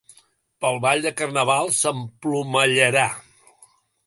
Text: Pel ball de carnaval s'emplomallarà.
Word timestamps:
Pel 0.63 0.79
ball 0.85 1.03
de 1.07 1.11
carnaval 1.19 1.69
s'emplomallarà. 1.81 3.05